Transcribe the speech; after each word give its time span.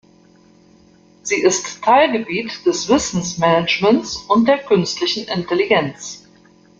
Sie 1.21 1.43
ist 1.43 1.83
Teilgebiet 1.83 2.65
des 2.65 2.89
Wissensmanagements 2.89 4.15
und 4.15 4.47
der 4.47 4.57
künstlichen 4.57 5.27
Intelligenz. 5.27 6.25